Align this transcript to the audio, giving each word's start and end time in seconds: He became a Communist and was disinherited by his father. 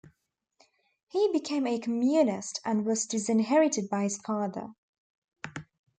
He 1.09 1.31
became 1.31 1.67
a 1.67 1.77
Communist 1.77 2.59
and 2.65 2.87
was 2.87 3.05
disinherited 3.05 3.87
by 3.87 4.01
his 4.05 4.17
father. 4.17 4.73